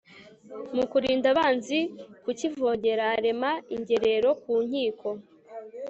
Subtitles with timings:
[0.75, 1.79] mu krinda abanzi
[2.23, 5.07] kukivogera arema ingerero ku nkiko